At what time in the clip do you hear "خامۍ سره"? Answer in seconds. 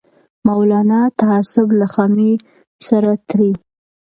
1.93-3.11